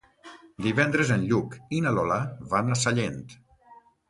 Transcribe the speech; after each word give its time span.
Divendres 0.67 1.11
en 1.15 1.25
Lluc 1.31 1.53
i 1.77 1.83
na 1.89 1.93
Lola 1.99 2.19
van 2.55 2.79
a 2.79 2.79
Sallent. 2.87 3.23